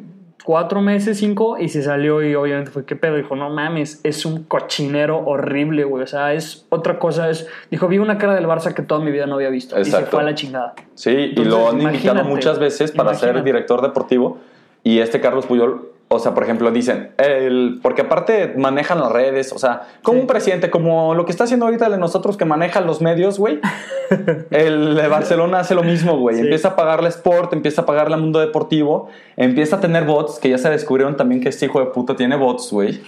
[0.45, 3.17] cuatro meses, cinco, y se salió y obviamente fue, ¿qué pedo?
[3.17, 6.05] Dijo, no mames, es un cochinero horrible, güey.
[6.05, 7.29] O sea, es otra cosa.
[7.31, 9.79] Es, dijo, vi una cara del Barça que toda mi vida no había visto.
[9.81, 10.13] Y se Exacto.
[10.13, 10.75] fue a la chingada.
[10.95, 14.39] Sí, y lo han invitado muchas veces para ser director deportivo.
[14.85, 19.53] Y este Carlos Puyol o sea, por ejemplo, dicen, el, porque aparte manejan las redes,
[19.53, 22.87] o sea, como un presidente, como lo que está haciendo ahorita de nosotros que manejan
[22.87, 23.59] los medios, güey.
[24.51, 26.39] el de Barcelona hace lo mismo, güey.
[26.39, 30.49] Empieza a pagarle Sport, empieza a pagarle al mundo deportivo, empieza a tener bots, que
[30.49, 33.01] ya se descubrieron también que este hijo de puta tiene bots, güey,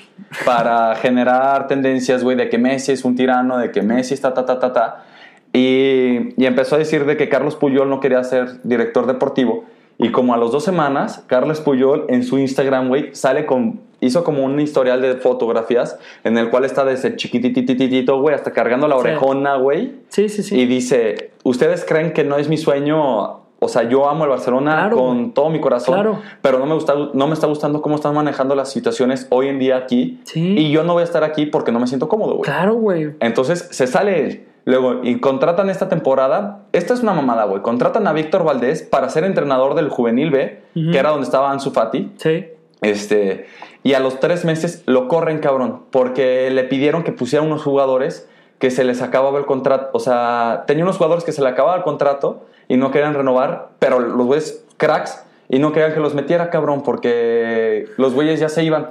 [0.44, 4.44] para generar tendencias, güey, de que Messi es un tirano, de que Messi está ta,
[4.44, 5.04] ta, ta, ta.
[5.52, 9.64] Y, y empezó a decir de que Carlos Puyol no quería ser director deportivo.
[9.98, 13.80] Y como a las dos semanas, Carlos Puyol en su Instagram, güey, sale con.
[14.00, 18.86] Hizo como un historial de fotografías en el cual está desde chiquitititito, güey, hasta cargando
[18.86, 19.94] la orejona, güey.
[20.08, 20.56] Sí, sí, sí.
[20.56, 23.40] Y dice: ¿Ustedes creen que no es mi sueño?
[23.60, 26.20] O sea, yo amo el Barcelona Claro, con todo mi corazón, Claro.
[26.42, 29.58] pero no me, gusta, no me está gustando cómo están manejando las situaciones hoy en
[29.58, 30.20] día aquí.
[30.22, 30.54] Sí.
[30.56, 32.42] Y yo no voy a estar aquí porque no me siento cómodo, güey.
[32.44, 33.16] Claro, güey.
[33.18, 34.46] Entonces se sale.
[34.64, 36.60] Luego, y contratan esta temporada.
[36.72, 37.62] Esta es una mamada, güey.
[37.62, 41.70] Contratan a Víctor Valdés para ser entrenador del Juvenil B, que era donde estaba Ansu
[41.70, 42.12] Fati.
[42.16, 42.46] Sí.
[42.80, 43.46] Este,
[43.82, 48.28] y a los tres meses lo corren, cabrón, porque le pidieron que pusiera unos jugadores
[48.58, 49.90] que se les acababa el contrato.
[49.92, 53.70] O sea, tenía unos jugadores que se le acababa el contrato y no querían renovar,
[53.78, 58.48] pero los güeyes cracks y no querían que los metiera, cabrón, porque los güeyes ya
[58.48, 58.90] se iban.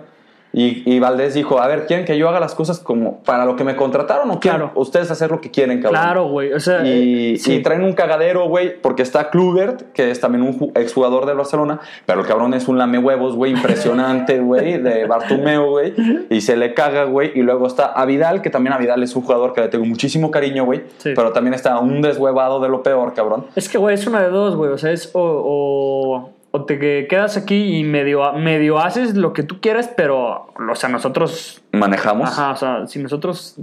[0.60, 3.56] Y, y Valdés dijo, a ver, ¿quieren que yo haga las cosas como para lo
[3.56, 4.72] que me contrataron o quieren Claro.
[4.76, 6.02] ustedes hacer lo que quieren, cabrón?
[6.02, 6.52] Claro, güey.
[6.54, 7.54] O sea, Y, eh, sí.
[7.58, 11.38] y traen un cagadero, güey, porque está Klubert, que es también un ju- exjugador del
[11.38, 15.94] Barcelona, pero el cabrón es un lame huevos, güey, impresionante, güey, de Bartumeo, güey,
[16.32, 17.34] y se le caga, güey.
[17.36, 20.66] Y luego está Avidal, que también Avidal es un jugador que le tengo muchísimo cariño,
[20.66, 21.12] güey, Sí.
[21.16, 23.46] pero también está un deshuevado de lo peor, cabrón.
[23.56, 24.72] Es que, güey, es una de dos, güey.
[24.72, 29.34] O sea, es o, o, o te que- quedas aquí y medio, medio haces lo
[29.34, 32.30] que tú quieras, pero, o sea, nosotros, Manejamos.
[32.30, 33.56] ajá, o sea, si nosotros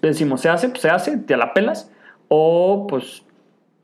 [0.00, 1.90] decimos se hace, pues se hace, te la pelas,
[2.28, 3.22] o pues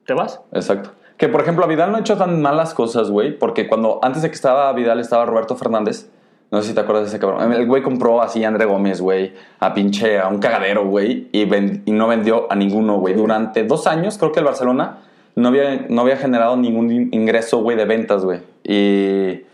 [0.07, 0.41] te vas.
[0.53, 0.93] Exacto.
[1.17, 4.29] Que por ejemplo, Vidal no ha hecho tan malas cosas, güey, porque cuando antes de
[4.29, 6.11] que estaba Vidal estaba Roberto Fernández.
[6.51, 7.53] No sé si te acuerdas de ese cabrón.
[7.53, 11.43] El güey compró así a André Gómez, güey, a pinche, a un cagadero, güey, y,
[11.43, 13.13] y no vendió a ninguno, güey.
[13.13, 15.01] Durante dos años, creo que el Barcelona
[15.37, 18.41] no había, no había generado ningún in- ingreso, güey, de ventas, güey.
[18.69, 19.45] Y,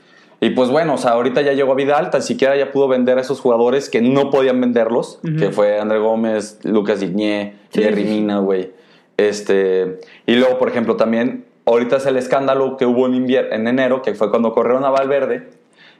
[0.40, 3.20] y pues bueno, o sea, ahorita ya llegó Vidal, tan siquiera ya pudo vender a
[3.22, 8.04] esos jugadores que no podían venderlos, que fue André Gómez, Lucas Digné, Sí, Jerry.
[8.04, 8.72] Mina, güey.
[9.16, 14.02] Este, y luego, por ejemplo, también, ahorita es el escándalo que hubo en, en enero,
[14.02, 15.48] que fue cuando corrieron a Valverde,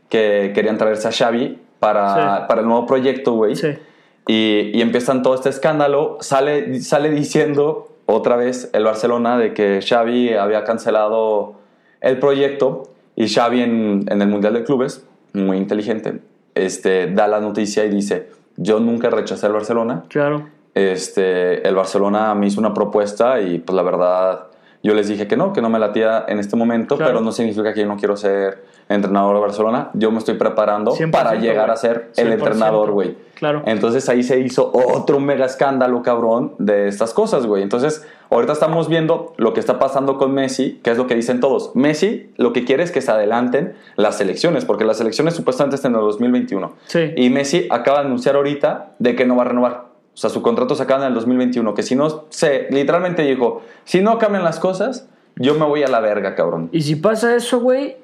[0.09, 2.45] que querían traerse a Xavi para, Sí.
[2.49, 3.55] para el nuevo proyecto, güey.
[3.57, 3.69] Sí.
[4.27, 6.19] Y, y empiezan todo este escándalo.
[6.21, 11.55] Sale, sale diciendo otra vez el Barcelona de que Xavi había cancelado
[12.01, 16.21] el proyecto y Xavi en, en el Mundial de Clubes, muy inteligente,
[16.55, 20.47] este, da la noticia y dice, yo nunca rechacé al Barcelona, Claro.
[20.75, 24.47] este, el Barcelona me hizo una propuesta y pues la verdad
[24.83, 27.13] yo les dije que no, que no me latía en este momento, Claro.
[27.13, 29.89] pero no significa que yo no quiero ser entrenador de Barcelona.
[29.95, 32.33] Yo me estoy preparando 100%, para llegar a ser el 100%.
[32.35, 33.17] entrenador, güey.
[33.35, 33.63] Claro.
[33.65, 37.63] Entonces ahí se hizo otro mega escándalo, cabrón, de estas cosas, güey.
[37.63, 41.41] Entonces, ahorita estamos viendo lo que está pasando con Messi, que es lo que dicen
[41.41, 41.75] todos.
[41.75, 45.93] Messi lo que quiere es que se adelanten las elecciones, porque las elecciones supuestamente están
[45.93, 46.73] en el 2021.
[46.87, 47.13] Sí.
[47.17, 49.85] Y Messi acaba de anunciar ahorita de que no va a renovar.
[50.15, 51.75] O sea, su contrato se acaba en el 2021.
[51.75, 55.89] Que si no, se literalmente dijo, si no cambian las cosas, yo me voy a
[55.89, 56.69] la verga, cabrón.
[56.73, 57.97] Y si pasa eso, güey,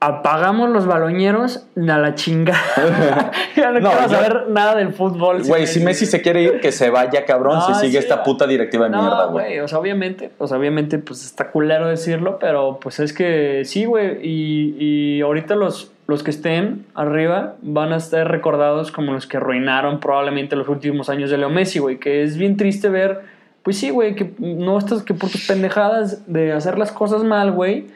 [0.00, 3.32] apagamos los baloñeros a la chingada.
[3.56, 5.42] ya no, No, quiero yo- saber nada del fútbol.
[5.42, 8.22] Güey, si Messi se quiere ir, que se vaya, cabrón, No, si sigue sí, esta
[8.22, 9.46] puta directiva de mierda, No, güey.
[9.46, 13.62] güey, o sea, obviamente, o sea, obviamente, pues está culero decirlo, pero pues es que
[13.64, 19.12] sí, güey, y, y ahorita los, los que estén arriba van a estar recordados como
[19.12, 22.88] los que arruinaron probablemente los últimos años de Leo Messi, güey, que es bien triste
[22.88, 23.22] ver,
[23.64, 27.50] pues sí, güey, que no estás, que por tus pendejadas de hacer las cosas mal,
[27.50, 27.88] güey,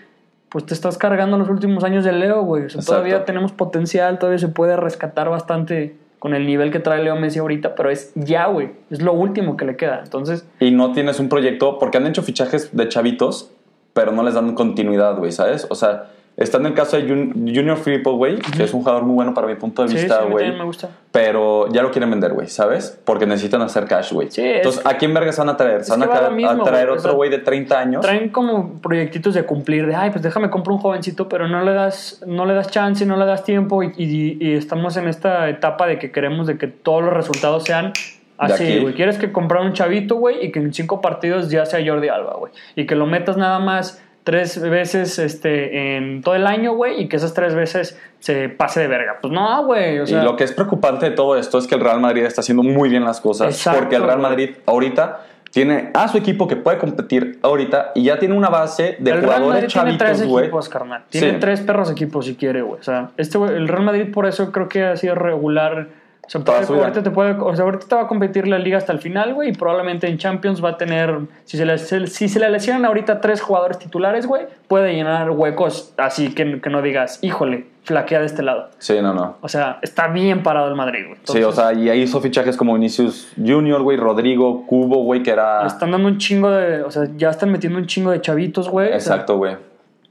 [0.53, 4.19] pues te estás cargando los últimos años de Leo, güey, o sea, todavía tenemos potencial,
[4.19, 8.13] todavía se puede rescatar bastante con el nivel que trae Leo Messi ahorita, pero es
[8.15, 10.47] ya, güey, es lo último que le queda, entonces...
[10.61, 13.51] Y no tienes un proyecto, porque han hecho fichajes de chavitos,
[13.95, 15.67] pero no les dan continuidad, güey, ¿sabes?
[15.71, 16.11] O sea,
[16.43, 19.35] está en el caso de Jun- Junior Firpo, güey, que es un jugador muy bueno
[19.35, 20.37] para mi punto de Sí, sí, vista, güey.
[20.45, 20.89] también me gusta.
[21.13, 22.99] Pero ya lo quieren vender, güey, ¿sabes?
[23.05, 24.31] Porque necesitan hacer cash, güey.
[24.31, 25.85] Sí, es- Entonces, ¿a quién vergas van a traer?
[25.85, 28.01] ¿Se van a, mismo, traer otro güey de 30 años?
[28.03, 31.73] Traen como proyectitos de cumplir, de, ay, pues déjame comprar un jovencito, pero no le
[31.73, 35.49] das, no le das chance, no le das tiempo y, y- y estamos en esta
[35.49, 37.93] etapa de que queremos de que todos los resultados sean
[38.39, 38.95] así, güey.
[38.95, 42.35] Quieres que comprar un chavito, güey, y que en cinco partidos ya sea Jordi Alba,
[42.39, 42.53] güey.
[42.75, 47.09] Y que lo metas nada más tres veces este, en todo el año, güey, y
[47.09, 49.19] que esas tres veces se pase de verga.
[49.21, 50.21] Pues no, güey, o sea...
[50.23, 52.63] y lo que es preocupante de todo esto es que el Real Madrid está haciendo
[52.63, 53.55] muy bien las cosas.
[53.55, 54.31] Exacto, porque el Real güey.
[54.31, 58.97] Madrid ahorita tiene a su equipo que puede competir ahorita y ya tiene una base
[59.01, 60.45] de el jugadores Madrid tiene tres chavitos, güey.
[60.45, 61.03] equipos, carnal.
[61.11, 61.37] Tiene Sí.
[61.41, 62.81] tres perros equipos si quiere, güey.
[62.81, 65.89] O sea, este, güey- el Real Madrid por eso creo que ha sido regular.
[66.29, 68.93] Toda puede- ahorita, te puede, o sea, ahorita te va a competir la liga hasta
[68.93, 69.51] el final, güey.
[69.51, 71.19] Y probablemente en Champions va a tener.
[71.45, 75.31] Si se le, se- si se le lesionan ahorita tres jugadores titulares, güey, puede llenar
[75.31, 78.71] huecos así que, que no digas, híjole, flaquea de este lado.
[78.79, 79.37] Sí, no, no.
[79.43, 81.19] O sea, está bien parado el Madrid, güey.
[81.25, 85.33] Sí, o sea, y ahí hizo fichajes como Vinicius Junior, güey, Rodrigo, Cubo, güey, que
[85.33, 85.67] era...
[85.67, 86.83] están dando un chingo de.
[86.83, 88.87] O sea, ya están metiendo un chingo de chavitos, güey.
[88.87, 89.57] O sea, Exacto, güey.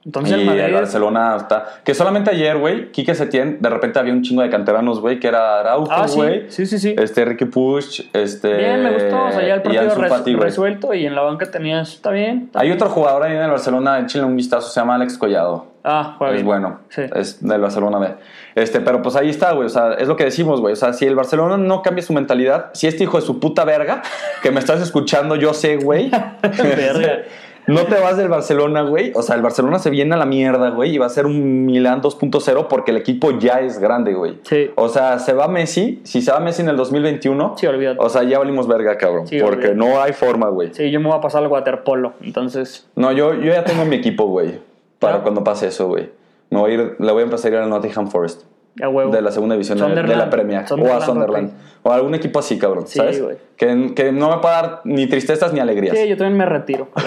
[0.06, 0.62] Entonces y el Madrid.
[0.62, 1.66] el Barcelona está...
[1.84, 5.28] Que solamente ayer, güey, Quique Setién, de repente había un chingo de canteranos, güey, que
[5.28, 6.46] era Araujo, Ah, sí, güey.
[6.50, 6.96] sí, sí, sí.
[6.98, 8.58] Este, Ricky Push, este...
[8.58, 9.26] Bien, me gustó.
[9.26, 11.94] O sea, ya el partido res- resuelto y en la banca tenías.
[11.94, 12.44] Está bien.
[12.48, 12.78] está Hay bien.
[12.78, 15.68] otro jugador ahí en el Barcelona, échenle un vistazo, se llama Alex Collado.
[15.84, 16.46] Ah, juega es bien.
[16.46, 16.80] bueno.
[16.90, 17.02] Sí.
[17.16, 18.14] Es del Barcelona B.
[18.54, 19.66] Este, pero pues ahí está, güey.
[19.66, 20.74] O sea, es lo que decimos, güey.
[20.74, 23.66] O sea, si el Barcelona no cambia su mentalidad, si este hijo de su puta
[23.66, 24.04] verga,
[24.44, 26.12] que me estás escuchando, yo sé, güey.
[26.42, 27.24] Verga.
[27.67, 29.12] no te vas del Barcelona, güey.
[29.15, 31.65] O sea, el Barcelona se viene a la mierda, güey, y va a ser un
[31.65, 34.39] Milán 2.0 porque el equipo ya es grande, güey.
[34.43, 34.71] Sí.
[34.76, 36.02] O sea, se va Messi.
[36.04, 37.97] Si se va Messi en el 2021, Sí, olvídate.
[38.02, 39.28] o sea, ya valimos verga, cabrón.
[39.28, 39.76] Sí, porque olvídate.
[39.91, 40.74] no hay forma, güey.
[40.74, 42.13] Sí, yo me voy a pasar al waterpolo.
[42.21, 44.60] Entonces, No, yo, yo ya tengo mi equipo, güey.
[45.00, 45.24] Para ¿Ya?
[45.24, 46.10] cuando pase eso, güey.
[46.50, 48.43] Me voy a ir, le voy a empezar a ir al Nottingham Forest.
[48.82, 49.12] A huevo.
[49.12, 50.20] De la segunda división de, de Sunderland.
[50.22, 50.60] la Premier.
[50.62, 51.48] O a Sunderland, Sunderland.
[51.50, 51.54] ok.
[51.84, 52.86] O a algún equipo así, cabrón.
[52.88, 53.22] Sí, ¿Sabes?
[53.22, 53.38] güey.
[53.58, 55.98] Que, que no me pueda dar ni tristezas ni alegrías.
[55.98, 56.90] Sí, yo también me retiro.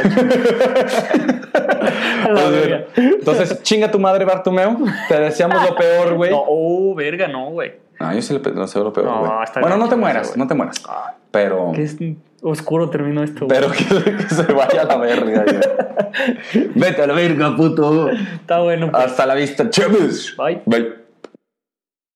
[2.24, 4.76] La Pues, Entonces, chinga tu madre, Bartumeo.
[5.08, 6.30] Te deseamos lo peor, güey.
[6.30, 7.72] No, oh, verga, no, güey.
[7.98, 9.30] Ah, yo sí le deseo lo peor, No, güey.
[9.44, 10.40] está bueno, no te mueras, eso, güey.
[10.40, 10.82] no te mueras.
[11.30, 11.96] Pero, Qué es-
[12.42, 13.46] oscuro terminó esto.
[13.46, 13.84] pero que,
[14.16, 15.44] que se vaya a la verga.
[16.74, 18.10] Vete a la verga, puto.
[18.10, 18.90] Está bueno.
[18.90, 19.04] pues.
[19.04, 20.34] Hasta la vista, chavos.
[20.36, 20.60] Bye.
[20.66, 21.03] Bye.